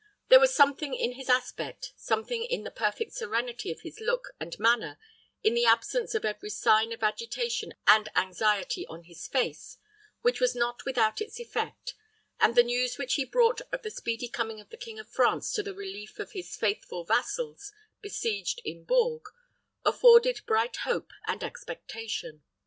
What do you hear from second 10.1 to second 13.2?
which was not without its effect, and the news which